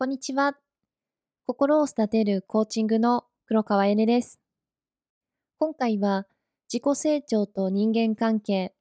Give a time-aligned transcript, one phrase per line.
[0.00, 0.54] こんにちは。
[1.44, 4.38] 心を育てるコーチングの黒川えねです。
[5.58, 6.28] 今回は
[6.72, 8.72] 自己成長と人間関係、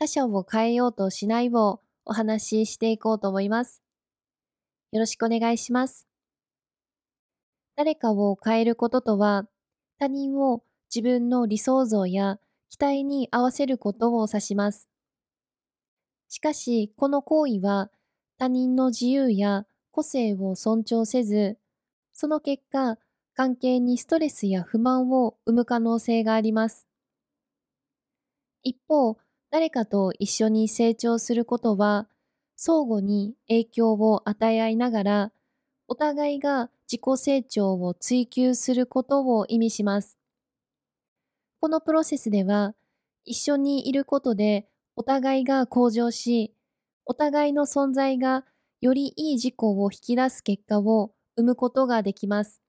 [0.00, 3.84] 他者を変えようとしないをお話ししていこうと思います。
[4.90, 6.08] よろしくお願いします。
[7.76, 9.44] 誰かを変えることとは、
[10.00, 14.88] 他人を自分の理想像や期待に合わせることを指します。
[16.28, 17.92] しかし、この行為は
[18.38, 19.64] 他人の自由や
[19.98, 21.58] 個性を尊重せず、
[22.12, 22.98] その結果、
[23.34, 26.86] 関係にストレスや不満を生む可能性があります。
[28.62, 29.16] 一方、
[29.50, 32.08] 誰かと一緒に成長することは、
[32.54, 35.32] 相互に影響を与え合いながら、
[35.88, 40.16] お互いが自己成長を追求することを意味します。
[41.60, 42.76] このプロセスでは、
[43.24, 46.54] 一緒にいることでお互いが向上し、
[47.04, 48.44] お互いの存在が
[48.80, 52.62] よりいい自己を引き出す結果を生むことができます。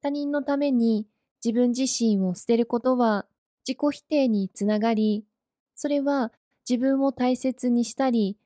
[0.00, 1.08] 他人のために
[1.44, 3.26] 自分自身を捨てることは
[3.66, 5.24] 自己否定につながり、
[5.74, 6.32] それは
[6.68, 8.38] 自分を大切にしたり、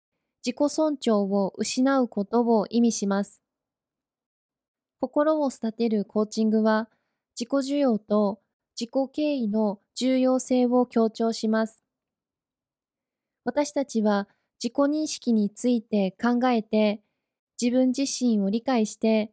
[0.44, 3.42] 自己尊重を失うことを意味します。
[5.00, 6.88] 心を育てるコーチングは、
[7.38, 8.40] 自己需要と
[8.78, 11.82] 自己敬意の重要性を強調します。
[13.44, 14.28] 私たちは
[14.62, 17.00] 自己認識について考えて、
[17.60, 19.32] 自分自身を理解して、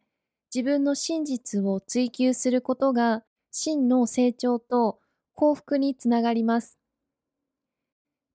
[0.53, 4.99] 自分の真実を追求することが真の成長と
[5.35, 6.79] 幸福につながります。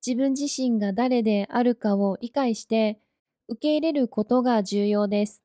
[0.06, 3.00] 自分自身が誰であるかを理解して
[3.48, 5.42] 受け入れることが重要です。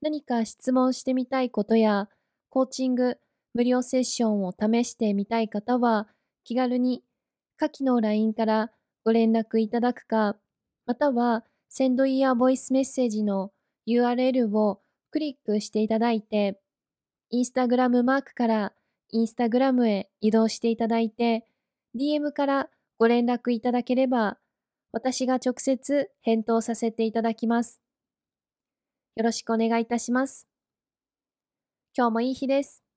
[0.00, 2.08] 何か質問してみたいことや
[2.50, 3.18] コーチング、
[3.52, 6.06] 無料セッションを試してみたい方は
[6.44, 7.02] 気軽に
[7.56, 8.70] 下記の LINE から
[9.08, 10.36] ご連絡いただくか、
[10.84, 13.52] または、センドイヤーボイスメッセージの
[13.86, 16.60] URL をクリックしていただいて、
[17.30, 18.74] インスタグラムマークから
[19.08, 21.46] インスタグラムへ移動していただいて、
[21.96, 22.68] DM から
[22.98, 24.36] ご連絡いただければ、
[24.92, 27.80] 私が直接返答させていただきます。
[29.16, 30.46] よろしくお願いいたします。
[31.96, 32.87] 今日もいい日です。